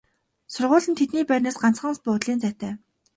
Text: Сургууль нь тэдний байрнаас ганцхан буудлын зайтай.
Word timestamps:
Сургууль 0.53 0.89
нь 0.91 0.97
тэдний 0.99 1.25
байрнаас 1.27 1.57
ганцхан 1.63 1.95
буудлын 2.03 2.39
зайтай. 2.41 2.73